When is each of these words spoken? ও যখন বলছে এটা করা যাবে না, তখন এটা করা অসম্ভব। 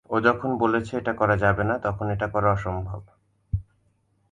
ও 0.09 0.15
যখন 0.19 0.49
বলছে 0.57 0.91
এটা 0.97 1.13
করা 1.13 1.35
যাবে 1.37 1.63
না, 1.63 1.75
তখন 1.77 2.05
এটা 2.09 2.27
করা 2.27 2.49
অসম্ভব। 2.51 3.01